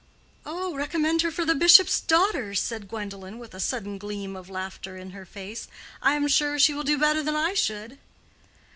[0.47, 4.97] "Oh, recommend her for the bishop's daughters," said Gwendolen, with a sudden gleam of laughter
[4.97, 5.67] in her face.
[6.01, 7.99] "I am sure she will do better than I should."